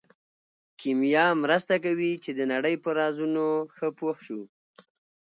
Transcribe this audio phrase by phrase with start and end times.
[0.79, 4.41] کیمیا مرسته کوي چې د نړۍ په رازونو ښه پوه شو.